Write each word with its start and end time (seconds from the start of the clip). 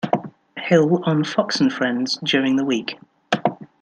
Hill 0.57 1.03
on 1.03 1.23
"Fox 1.23 1.59
and 1.61 1.71
Friends" 1.71 2.17
during 2.25 2.55
the 2.55 2.65
week. 2.65 2.97